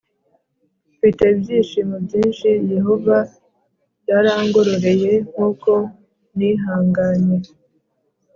[0.95, 3.17] Mfite ibyishimo byinshi Yehova
[4.09, 5.71] yarangororeye kuko
[6.37, 7.37] nihanganye